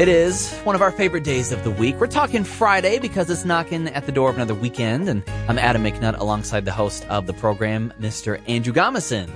[0.00, 2.00] It is one of our favorite days of the week.
[2.00, 5.84] We're talking Friday because it's knocking at the door of another weekend, and I'm Adam
[5.84, 8.40] McNutt alongside the host of the program, Mr.
[8.48, 9.28] Andrew Gomison.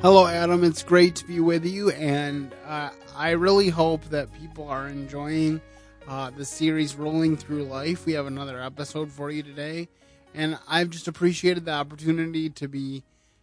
[0.00, 0.64] Hello, Adam.
[0.64, 5.60] It's great to be with you, and uh, I really hope that people are enjoying
[6.08, 8.06] uh, the series Rolling Through Life.
[8.06, 9.86] We have another episode for you today,
[10.34, 13.02] and I've just appreciated the opportunity to be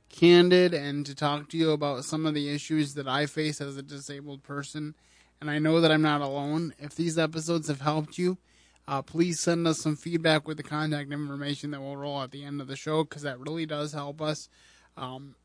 [0.09, 3.77] candid and to talk to you about some of the issues that I face as
[3.77, 4.95] a disabled person
[5.39, 6.73] and I know that I'm not alone.
[6.79, 8.37] If these episodes have helped you,
[8.87, 12.43] uh, please send us some feedback with the contact information that we'll roll at the
[12.43, 14.50] end of the show because that really does help us
[14.96, 15.36] um,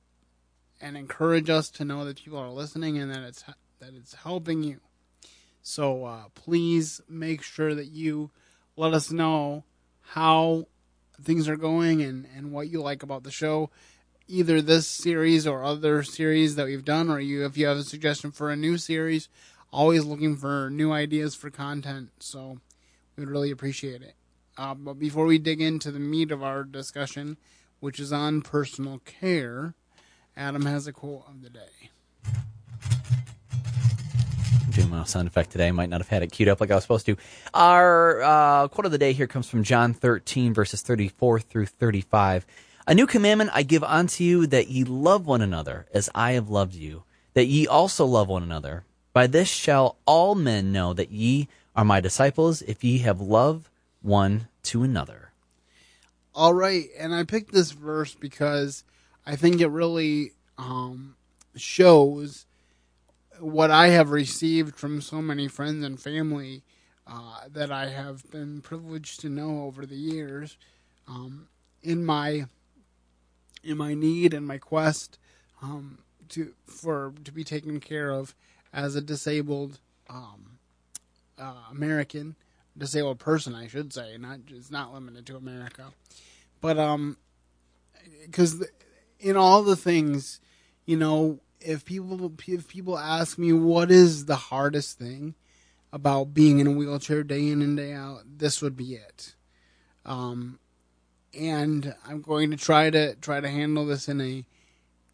[0.80, 3.44] and encourage us to know that people are listening and that it's
[3.80, 4.80] that it's helping you.
[5.60, 8.30] So uh, please make sure that you
[8.76, 9.64] let us know
[10.00, 10.66] how
[11.20, 13.70] things are going and, and what you like about the show
[14.28, 17.82] either this series or other series that we've done or you if you have a
[17.82, 19.28] suggestion for a new series
[19.72, 22.58] always looking for new ideas for content, so
[23.16, 24.14] we would really appreciate it.
[24.56, 27.38] Uh, but before we dig into the meat of our discussion,
[27.80, 29.74] which is on personal care,
[30.36, 31.90] Adam has a quote of the day.
[34.72, 35.68] doing my sound effect today.
[35.68, 37.16] I might not have had it queued up like I was supposed to.
[37.52, 42.46] Our uh, quote of the day here comes from John 13, verses 34 through 35.
[42.86, 46.48] A new commandment I give unto you that ye love one another as I have
[46.48, 48.84] loved you, that ye also love one another.
[49.12, 53.70] By this shall all men know that ye are my disciples, if ye have love
[54.00, 55.30] one to another.
[56.34, 58.84] All right, and I picked this verse because
[59.26, 61.16] I think it really um,
[61.56, 62.46] shows
[63.38, 66.62] what I have received from so many friends and family
[67.06, 70.56] uh, that I have been privileged to know over the years
[71.08, 71.48] um,
[71.82, 72.46] in my
[73.64, 75.18] in my need and my quest
[75.60, 75.98] um,
[76.30, 78.34] to for to be taken care of
[78.72, 79.78] as a disabled
[80.08, 80.58] um,
[81.38, 82.36] uh, American,
[82.76, 84.16] disabled person, I should say.
[84.18, 85.92] Not it's not limited to America,
[86.60, 87.16] but um,
[88.24, 88.66] because
[89.20, 90.40] in all the things,
[90.84, 95.34] you know, if people if people ask me what is the hardest thing
[95.92, 99.34] about being in a wheelchair day in and day out, this would be it.
[100.04, 100.58] Um,
[101.38, 104.44] and I'm going to try to try to handle this in a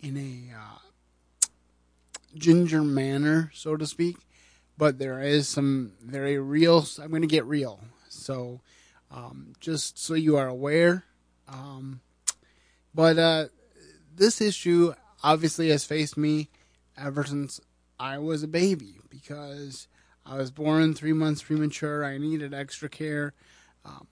[0.00, 0.78] in a uh,
[2.38, 4.16] ginger manner, so to speak.
[4.76, 6.87] But there is some very real.
[7.03, 7.81] I'm going to get real.
[8.09, 8.60] So,
[9.10, 11.04] um, just so you are aware.
[11.48, 12.00] Um,
[12.94, 13.47] but uh,
[14.15, 16.48] this issue obviously has faced me
[16.97, 17.60] ever since
[17.98, 19.88] I was a baby because
[20.25, 22.04] I was born three months premature.
[22.04, 23.34] I needed extra care.
[23.84, 24.06] Um,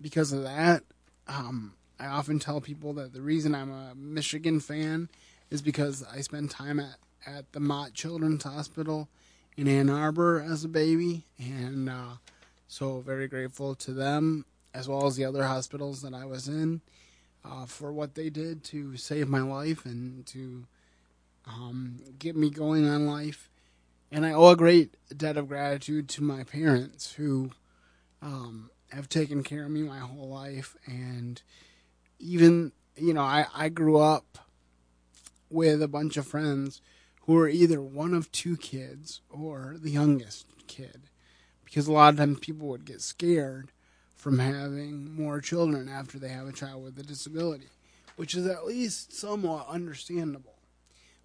[0.00, 0.82] because of that,
[1.28, 5.08] um, I often tell people that the reason I'm a Michigan fan
[5.50, 6.96] is because I spend time at
[7.26, 9.08] at the Mott Children's Hospital
[9.56, 12.16] in Ann Arbor as a baby, and uh,
[12.68, 16.80] so very grateful to them as well as the other hospitals that I was in
[17.44, 20.66] uh, for what they did to save my life and to
[21.46, 23.50] um, get me going on life.
[24.12, 27.50] And I owe a great debt of gratitude to my parents who
[28.22, 30.76] um, have taken care of me my whole life.
[30.86, 31.40] And
[32.18, 34.38] even, you know, I, I grew up
[35.48, 36.80] with a bunch of friends
[37.20, 41.02] who are either one of two kids or the youngest kid.
[41.64, 43.70] Because a lot of times people would get scared
[44.14, 47.68] from having more children after they have a child with a disability,
[48.16, 50.58] which is at least somewhat understandable.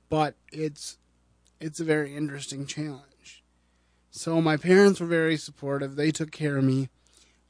[0.09, 0.97] But it's
[1.59, 3.43] it's a very interesting challenge.
[4.11, 5.95] So my parents were very supportive.
[5.95, 6.89] They took care of me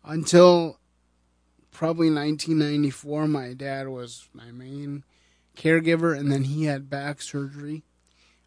[0.04, 0.80] until
[1.72, 3.28] probably 1994.
[3.28, 5.04] My dad was my main
[5.56, 7.84] caregiver, and then he had back surgery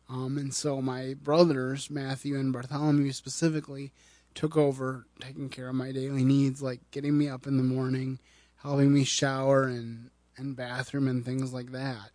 [0.08, 3.92] um, and so my brothers, Matthew and Bartholomew specifically,
[4.34, 8.18] took over taking care of my daily needs, like getting me up in the morning,
[8.62, 12.10] helping me shower and, and bathroom and things like that.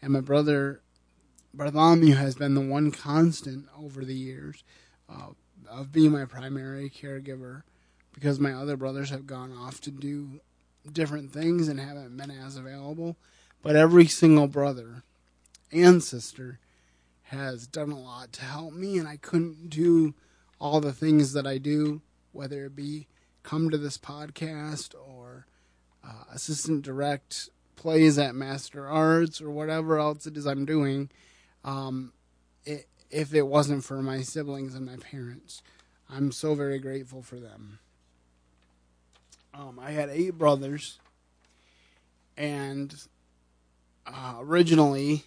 [0.00, 0.82] And my brother,
[1.52, 4.62] Bartholomew, has been the one constant over the years
[5.08, 5.30] uh,
[5.68, 7.62] of being my primary caregiver
[8.12, 10.40] because my other brothers have gone off to do
[10.92, 13.16] different things and haven't been as available.
[13.62, 15.02] But every single brother
[15.72, 16.58] and sister
[17.32, 20.14] has done a lot to help me, and I couldn't do
[20.60, 22.02] all the things that I do,
[22.32, 23.08] whether it be
[23.42, 25.46] come to this podcast or
[26.04, 31.10] uh, assistant direct plays at Master Arts or whatever else it is I'm doing,
[31.64, 32.12] um,
[32.64, 35.62] it, if it wasn't for my siblings and my parents.
[36.08, 37.78] I'm so very grateful for them.
[39.54, 40.98] Um, I had eight brothers,
[42.36, 42.94] and
[44.06, 45.24] uh, originally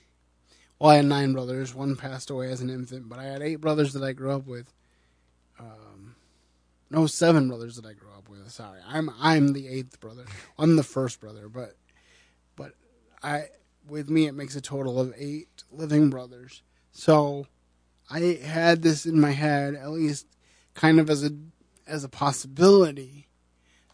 [0.79, 1.73] well, I had nine brothers.
[1.73, 4.45] One passed away as an infant, but I had eight brothers that I grew up
[4.45, 4.73] with.
[5.59, 6.15] Um,
[6.89, 8.49] no seven brothers that I grew up with.
[8.51, 10.25] Sorry, I'm I'm the eighth brother.
[10.57, 11.75] I'm the first brother, but
[12.55, 12.73] but
[13.23, 13.49] I
[13.87, 16.61] with me it makes a total of eight living brothers.
[16.91, 17.47] So
[18.09, 20.27] I had this in my head, at least
[20.73, 21.31] kind of as a
[21.87, 23.27] as a possibility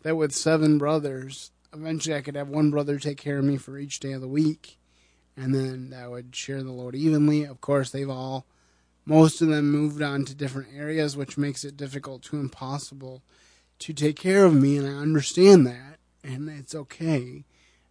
[0.01, 3.77] that with seven brothers, eventually I could have one brother take care of me for
[3.77, 4.77] each day of the week,
[5.36, 7.44] and then that would share the load evenly.
[7.44, 8.45] Of course, they've all
[9.06, 13.24] most of them moved on to different areas, which makes it difficult to impossible
[13.80, 17.45] to take care of me, and I understand that, and it's okay,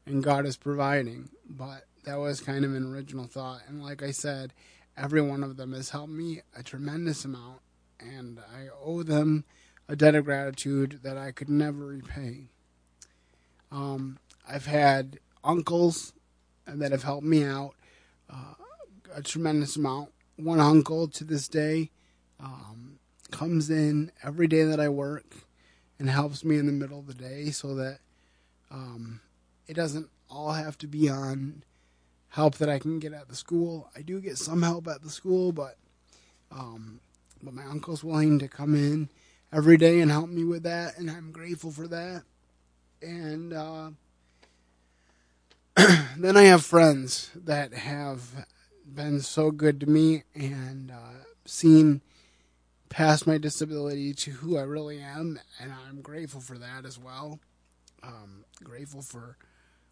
[0.06, 1.31] and God is providing.
[1.48, 4.52] But that was kind of an original thought, and like I said,
[4.96, 7.60] every one of them has helped me a tremendous amount,
[7.98, 9.44] and I owe them
[9.88, 12.50] a debt of gratitude that I could never repay.
[13.72, 16.12] Um, I've had uncles
[16.66, 17.74] that have helped me out
[18.28, 18.54] uh,
[19.14, 21.90] a tremendous amount one uncle to this day
[22.38, 22.98] um,
[23.30, 25.34] comes in every day that I work
[25.98, 27.98] and helps me in the middle of the day so that
[28.70, 29.20] um,
[29.66, 31.62] it doesn't all have to be on
[32.30, 33.90] help that I can get at the school.
[33.94, 35.76] I do get some help at the school, but
[36.50, 37.00] um,
[37.42, 39.08] but my uncle's willing to come in
[39.52, 42.22] every day and help me with that, and I'm grateful for that.
[43.02, 43.90] And uh,
[46.17, 48.47] then I have friends that have
[48.87, 52.00] been so good to me and uh, seen
[52.88, 57.38] past my disability to who I really am, and I'm grateful for that as well.
[58.03, 59.37] Um, grateful for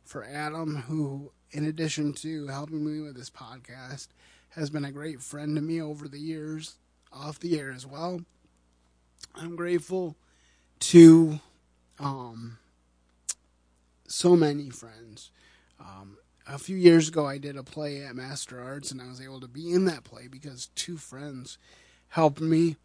[0.04, 4.08] for Adam, who, in addition to helping me with this podcast,
[4.50, 6.76] has been a great friend to me over the years,
[7.12, 8.20] off the air as well.
[9.34, 10.16] I'm grateful
[10.80, 11.40] to
[11.98, 12.58] um,
[14.06, 15.30] so many friends.
[15.80, 19.20] Um, a few years ago, I did a play at Master Arts, and I was
[19.20, 21.58] able to be in that play because two friends
[22.08, 22.76] helped me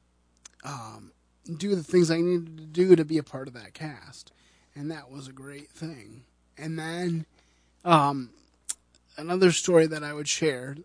[0.63, 1.11] um,
[1.57, 4.31] do the things I needed to do to be a part of that cast,
[4.75, 6.23] and that was a great thing.
[6.57, 7.25] And then
[7.85, 8.31] um,
[9.17, 10.75] another story that I would share,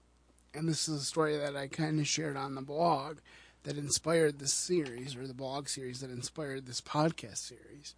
[0.55, 3.19] and this is a story that I kind of shared on the blog
[3.65, 7.95] that inspired this series, or the blog series that inspired this podcast series,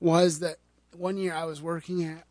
[0.00, 0.56] was that
[0.96, 2.24] one year I was working at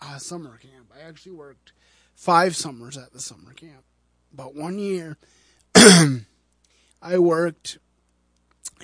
[0.00, 0.92] uh, summer camp.
[0.96, 1.72] I actually worked
[2.14, 3.84] five summers at the summer camp.
[4.32, 5.16] But one year,
[7.02, 7.78] I worked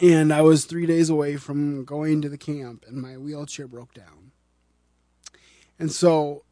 [0.01, 3.95] and I was three days away from going to the camp, and my wheelchair broke
[3.95, 4.33] down.
[5.79, 6.45] And so,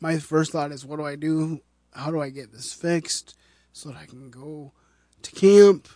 [0.00, 1.60] my first thought is, what do I do?
[1.92, 3.36] How do I get this fixed
[3.72, 4.72] so that I can go
[5.22, 5.88] to camp?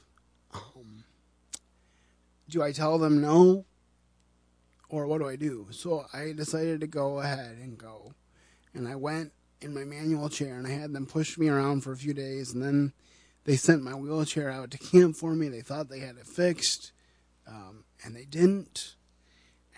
[0.52, 1.04] Um,
[2.48, 3.64] do I tell them no?
[4.88, 5.68] Or what do I do?
[5.70, 8.14] So I decided to go ahead and go.
[8.74, 11.92] And I went in my manual chair and I had them push me around for
[11.92, 12.92] a few days and then
[13.48, 15.48] they sent my wheelchair out to camp for me.
[15.48, 16.92] They thought they had it fixed,
[17.46, 18.94] um, and they didn't.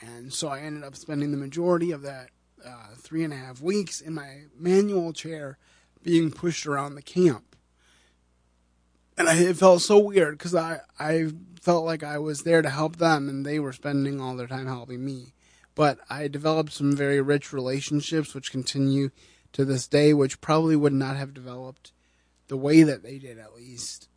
[0.00, 2.30] And so I ended up spending the majority of that
[2.66, 5.56] uh, three and a half weeks in my manual chair
[6.02, 7.49] being pushed around the camp.
[9.20, 11.28] And I, it felt so weird because I, I
[11.60, 14.66] felt like I was there to help them and they were spending all their time
[14.66, 15.34] helping me.
[15.74, 19.10] But I developed some very rich relationships which continue
[19.52, 21.92] to this day, which probably would not have developed
[22.48, 24.08] the way that they did, at least,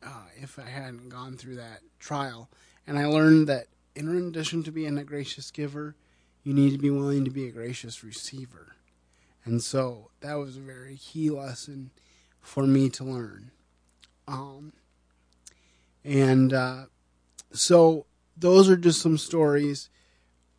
[0.00, 2.48] uh, if I hadn't gone through that trial.
[2.86, 5.96] And I learned that in addition to being a gracious giver,
[6.44, 8.76] you need to be willing to be a gracious receiver.
[9.44, 11.90] And so that was a very key lesson
[12.40, 13.50] for me to learn.
[14.32, 14.72] Um,
[16.04, 16.84] and uh,
[17.52, 19.90] so those are just some stories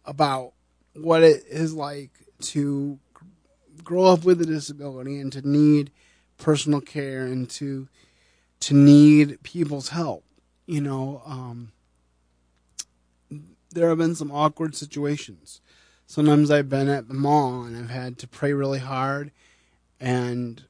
[0.05, 0.53] about
[0.93, 2.99] what it is like to
[3.83, 5.91] grow up with a disability and to need
[6.37, 7.87] personal care and to
[8.59, 10.23] to need people's help.
[10.65, 11.73] You know, um,
[13.73, 15.59] there have been some awkward situations.
[16.05, 19.31] Sometimes I've been at the mall and I've had to pray really hard
[19.99, 20.63] and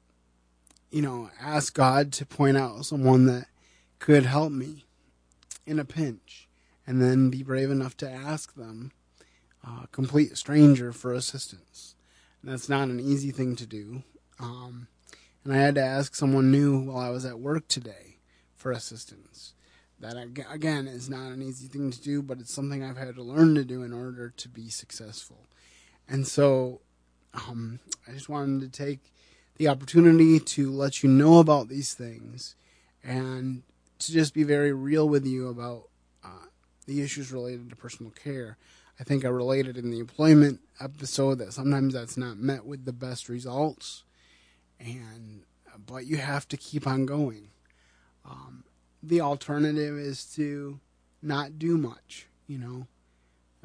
[0.94, 3.48] you know ask God to point out someone that
[4.00, 4.86] could help me
[5.66, 6.48] in a pinch
[6.86, 8.92] and then be brave enough to ask them,
[9.66, 11.96] a uh, complete stranger, for assistance.
[12.42, 14.04] And that's not an easy thing to do.
[14.40, 14.88] Um,
[15.44, 18.18] and I had to ask someone new while I was at work today
[18.56, 19.54] for assistance.
[20.00, 20.18] That,
[20.52, 23.56] again, is not an easy thing to do, but it's something I've had to learn
[23.56, 25.48] to do in order to be successful.
[26.10, 26.82] And so
[27.34, 29.13] um, I just wanted to take
[29.58, 32.56] the opportunity to let you know about these things
[33.04, 33.64] and
[34.00, 35.90] to just be very real with you about
[36.24, 36.48] uh,
[36.86, 38.58] the issues related to personal care.
[39.00, 42.94] I think I related in the employment episode that sometimes that's not met with the
[42.94, 44.04] best results,
[44.80, 45.44] and
[45.86, 47.50] but you have to keep on going.
[48.26, 48.64] Um,
[49.02, 50.80] the alternative is to
[51.22, 52.28] not do much.
[52.48, 52.88] You know,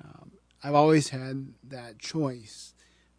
[0.02, 2.72] um, I've always had that choice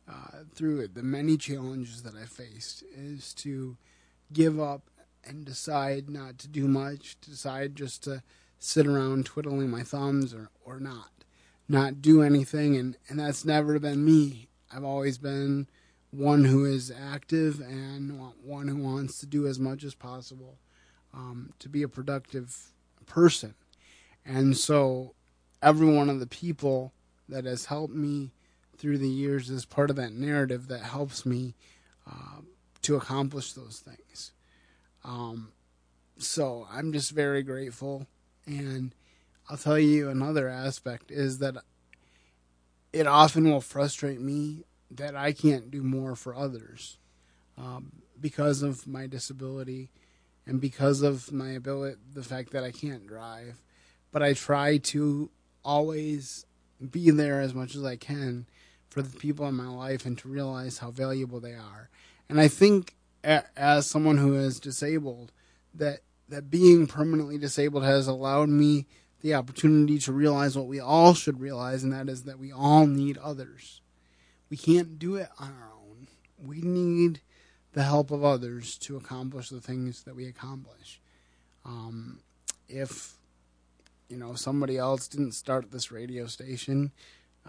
[0.09, 0.95] uh, through it.
[0.95, 3.77] The many challenges that I faced is to
[4.33, 4.89] give up
[5.23, 8.23] and decide not to do much, decide just to
[8.57, 11.11] sit around twiddling my thumbs or, or not,
[11.67, 12.75] not do anything.
[12.75, 14.47] And, and that's never been me.
[14.73, 15.67] I've always been
[16.11, 20.57] one who is active and one who wants to do as much as possible
[21.13, 22.71] um, to be a productive
[23.05, 23.53] person.
[24.25, 25.13] And so
[25.61, 26.93] every one of the people
[27.27, 28.31] that has helped me
[28.79, 31.53] through the years is part of that narrative that helps me
[32.09, 32.41] uh,
[32.81, 34.31] to accomplish those things.
[35.03, 35.51] Um,
[36.17, 38.07] so I'm just very grateful.
[38.45, 38.95] And
[39.49, 41.57] I'll tell you another aspect is that
[42.93, 46.97] it often will frustrate me that I can't do more for others
[47.57, 49.89] um, because of my disability
[50.47, 53.61] and because of my ability, the fact that I can't drive.
[54.11, 55.29] But I try to
[55.63, 56.45] always
[56.89, 58.47] be there as much as I can
[58.89, 61.89] for the people in my life and to realize how valuable they are.
[62.27, 65.31] And I think as someone who is disabled,
[65.73, 68.85] that that being permanently disabled has allowed me
[69.21, 72.85] the opportunity to realize what we all should realize, and that is that we all
[72.85, 73.81] need others.
[74.49, 76.07] We can't do it on our own.
[76.37, 77.21] We need
[77.73, 81.01] the help of others to accomplish the things that we accomplish.
[81.65, 82.21] Um,
[82.67, 83.15] if
[84.07, 86.91] you know somebody else didn't start this radio station,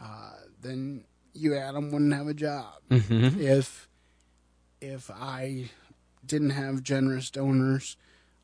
[0.01, 2.75] uh, then you Adam wouldn't have a job.
[2.91, 3.41] Mm-hmm.
[3.41, 3.89] If
[4.81, 5.71] if I
[6.25, 7.97] didn't have generous donors,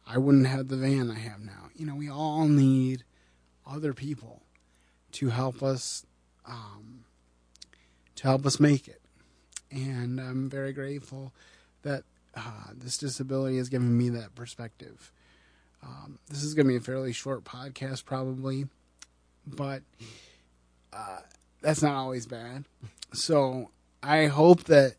[0.07, 1.71] I wouldn't have the van I have now.
[1.75, 3.05] You know, we all need
[3.67, 4.43] other people
[5.13, 6.05] to help us
[6.47, 7.05] um,
[8.17, 9.01] to help us make it.
[9.71, 11.33] And I'm very grateful
[11.83, 15.13] that uh, this disability has given me that perspective.
[15.83, 18.67] Um, this is going to be a fairly short podcast, probably,
[19.47, 19.83] but
[20.93, 21.21] uh,
[21.67, 22.65] that's not always bad.
[23.13, 23.71] So
[24.01, 24.95] I hope that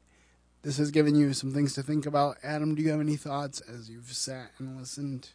[0.64, 2.36] this has given you some things to think about.
[2.44, 5.30] Adam, do you have any thoughts as you've sat and listened?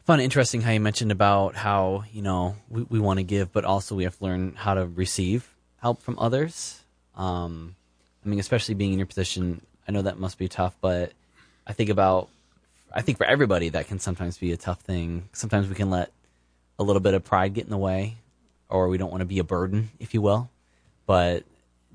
[0.00, 3.52] I Fun, interesting how you mentioned about how you know we, we want to give,
[3.52, 6.82] but also we have to learn how to receive help from others.
[7.14, 7.76] Um,
[8.24, 11.12] I mean, especially being in your position, I know that must be tough, but
[11.68, 12.28] I think about,
[12.92, 15.28] I think for everybody that can sometimes be a tough thing.
[15.32, 16.10] Sometimes we can let
[16.80, 18.16] a little bit of pride get in the way,
[18.70, 20.50] or we don't want to be a burden, if you will.
[21.06, 21.44] But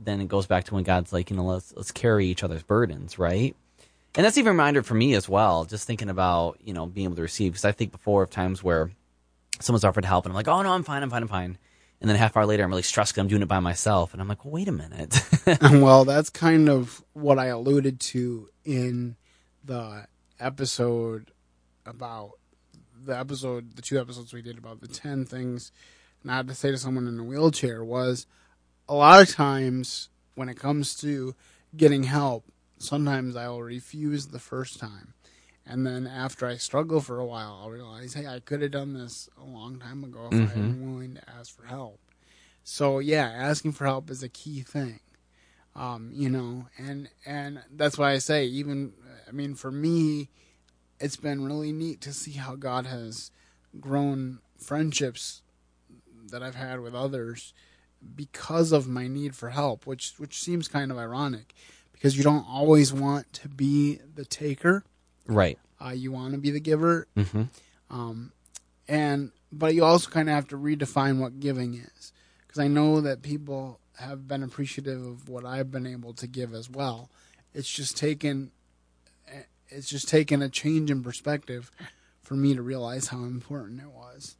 [0.03, 2.63] then it goes back to when God's like, you know, let's let's carry each other's
[2.63, 3.55] burdens, right?
[4.15, 7.05] And that's even a reminder for me as well, just thinking about, you know, being
[7.05, 7.53] able to receive.
[7.53, 8.91] Because I think before of times where
[9.59, 11.57] someone's offered help and I'm like, oh, no, I'm fine, I'm fine, I'm fine.
[11.99, 14.13] And then a half hour later, I'm really stressed because I'm doing it by myself.
[14.13, 15.21] And I'm like, well, wait a minute.
[15.61, 19.15] well, that's kind of what I alluded to in
[19.63, 20.07] the
[20.39, 21.31] episode
[21.85, 22.31] about
[23.03, 25.71] the episode, the two episodes we did about the 10 things
[26.25, 28.25] not to say to someone in a wheelchair was
[28.89, 31.35] a lot of times when it comes to
[31.75, 32.45] getting help,
[32.77, 35.13] sometimes I will refuse the first time.
[35.65, 38.93] And then after I struggle for a while, I'll realize, hey, I could have done
[38.93, 40.59] this a long time ago if mm-hmm.
[40.59, 41.99] I am willing to ask for help.
[42.63, 44.99] So yeah, asking for help is a key thing.
[45.75, 48.93] Um, you know, and and that's why I say even
[49.27, 50.29] I mean for me,
[50.99, 53.31] it's been really neat to see how God has
[53.79, 55.41] grown friendships
[56.31, 57.53] that I've had with others
[58.15, 61.53] because of my need for help, which which seems kind of ironic
[61.93, 64.83] because you don't always want to be the taker,
[65.25, 65.57] right?
[65.83, 67.43] Uh, you want to be the giver, mm-hmm.
[67.89, 68.31] um,
[68.87, 72.13] and but you also kind of have to redefine what giving is
[72.45, 76.53] because I know that people have been appreciative of what I've been able to give
[76.53, 77.09] as well.
[77.53, 78.51] It's just taken
[79.69, 81.71] it's just taken a change in perspective
[82.21, 84.35] for me to realize how important it was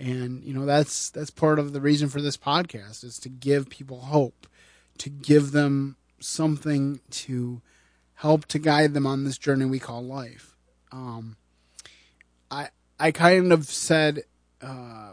[0.00, 3.68] and you know that's that's part of the reason for this podcast is to give
[3.68, 4.46] people hope
[4.98, 7.60] to give them something to
[8.14, 10.56] help to guide them on this journey we call life.
[10.92, 11.36] Um,
[12.50, 14.22] i i kind of said
[14.62, 15.12] uh,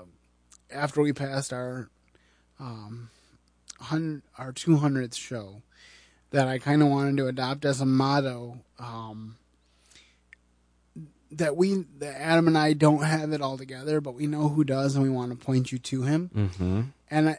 [0.71, 1.89] after we passed our
[2.59, 3.09] um,
[3.91, 5.61] our 200th show
[6.31, 9.35] that i kind of wanted to adopt as a motto um,
[11.31, 14.63] that we that Adam and I don't have it all together, but we know who
[14.63, 16.31] does, and we want to point you to him.
[16.33, 16.81] Mm-hmm.
[17.09, 17.37] And I,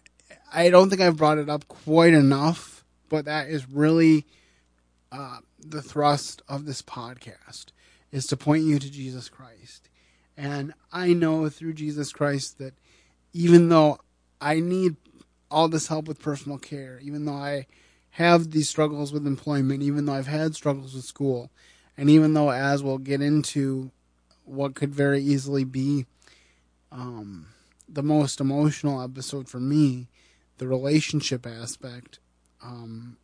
[0.53, 4.27] I don't think I've brought it up quite enough, but that is really
[5.13, 7.67] uh, the thrust of this podcast
[8.11, 9.89] is to point you to Jesus Christ.
[10.37, 12.75] And I know through Jesus Christ that
[13.33, 13.99] even though
[14.41, 14.97] I need
[15.51, 17.67] all this help with personal care, even though I
[18.11, 21.51] have these struggles with employment, even though I've had struggles with school,
[21.99, 23.91] and even though, as we'll get into
[24.45, 26.07] what could very easily be
[26.93, 27.49] um,
[27.89, 30.07] the most emotional episode for me,
[30.59, 32.21] the relationship aspect.
[32.63, 33.17] Um,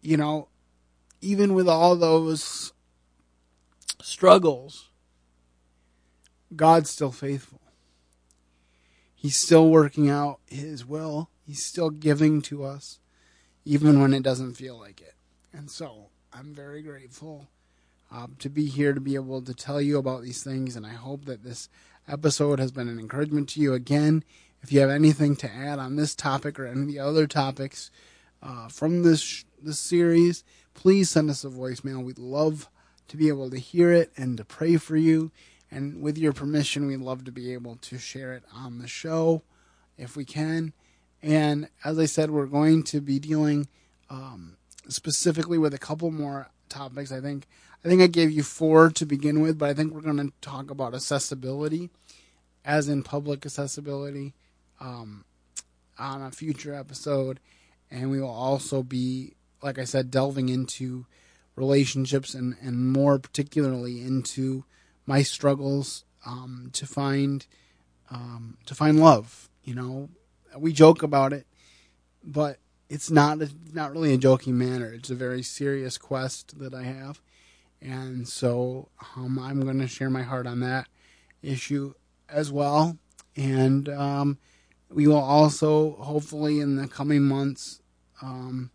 [0.00, 0.48] you know,
[1.20, 2.72] even with all those
[4.00, 4.88] struggles,
[6.54, 7.60] God's still faithful.
[9.14, 11.28] He's still working out His will.
[11.46, 12.98] He's still giving to us,
[13.66, 15.14] even when it doesn't feel like it.
[15.52, 17.48] And so I'm very grateful
[18.12, 20.76] um, to be here to be able to tell you about these things.
[20.76, 21.70] And I hope that this
[22.06, 23.72] episode has been an encouragement to you.
[23.72, 24.22] Again,
[24.60, 27.90] if you have anything to add on this topic or any of the other topics
[28.42, 32.04] uh, from this this series, please send us a voicemail.
[32.04, 32.68] We'd love
[33.08, 35.30] to be able to hear it and to pray for you.
[35.70, 39.42] And with your permission, we'd love to be able to share it on the show
[39.96, 40.74] if we can.
[41.22, 43.68] And as I said, we're going to be dealing
[44.10, 47.12] um, specifically with a couple more topics.
[47.12, 47.46] I think
[47.84, 50.32] I think I gave you four to begin with, but I think we're going to
[50.40, 51.90] talk about accessibility,
[52.64, 54.34] as in public accessibility,
[54.80, 55.24] um,
[55.98, 57.40] on a future episode,
[57.90, 61.06] and we will also be, like I said, delving into
[61.54, 64.64] relationships and and more particularly into
[65.06, 67.46] my struggles um, to find
[68.10, 69.48] um, to find love.
[69.64, 70.08] You know,
[70.56, 71.46] we joke about it,
[72.22, 74.92] but it's not a, not really a joking manner.
[74.92, 77.20] It's a very serious quest that I have,
[77.80, 80.88] and so um, I'm going to share my heart on that
[81.42, 81.94] issue
[82.28, 82.98] as well.
[83.36, 84.38] And um,
[84.90, 87.82] we will also, hopefully, in the coming months,
[88.22, 88.70] um,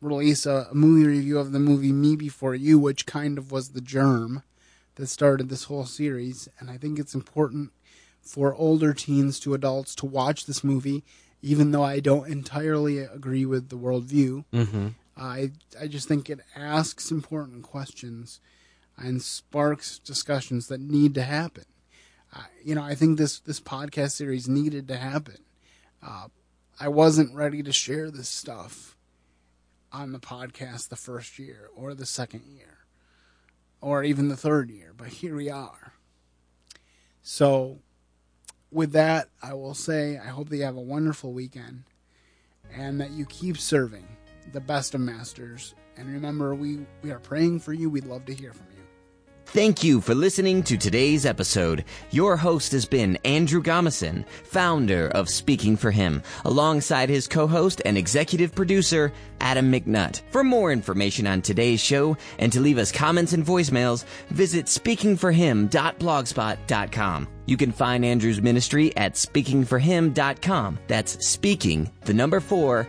[0.00, 3.70] release a, a movie review of the movie Me Before You, which kind of was
[3.70, 4.42] the germ
[4.96, 6.48] that started this whole series.
[6.58, 7.72] And I think it's important
[8.20, 11.02] for older teens to adults to watch this movie,
[11.42, 14.44] even though I don't entirely agree with the worldview.
[14.52, 14.88] Mm-hmm.
[15.16, 18.40] I I just think it asks important questions
[18.96, 21.64] and sparks discussions that need to happen.
[22.34, 25.38] Uh, you know, I think this this podcast series needed to happen.
[26.02, 26.28] Uh,
[26.80, 28.96] I wasn't ready to share this stuff
[29.92, 32.78] on the podcast the first year or the second year
[33.80, 35.92] or even the third year, but here we are.
[37.22, 37.80] So,
[38.72, 41.84] with that, I will say I hope that you have a wonderful weekend
[42.74, 44.06] and that you keep serving
[44.52, 45.74] the best of masters.
[45.96, 47.90] And remember, we, we are praying for you.
[47.90, 48.71] We'd love to hear from you.
[49.52, 51.84] Thank you for listening to today's episode.
[52.10, 57.98] Your host has been Andrew Gomison, founder of Speaking for Him, alongside his co-host and
[57.98, 59.12] executive producer,
[59.42, 60.22] Adam McNutt.
[60.30, 67.28] For more information on today's show and to leave us comments and voicemails, visit speakingforhim.blogspot.com.
[67.44, 70.78] You can find Andrew's ministry at speakingforhim.com.
[70.88, 72.88] That's speaking, the number four,